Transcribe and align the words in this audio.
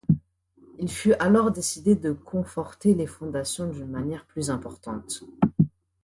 Il 0.79 0.89
fut 0.89 1.13
alors 1.19 1.51
décidé 1.51 1.93
de 1.95 2.11
conforter 2.11 2.95
les 2.95 3.05
fondations 3.05 3.67
d’une 3.69 3.85
manière 3.91 4.25
plus 4.25 4.49
importante. 4.49 5.23